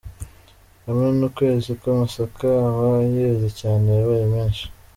Kamena: 0.83 1.23
Ukwezi 1.29 1.69
kw’amasaka 1.79 2.47
aba 2.69 2.89
yeze 3.15 3.47
cyane 3.59 3.87
yabaye 3.97 4.25
menshi. 4.33 4.65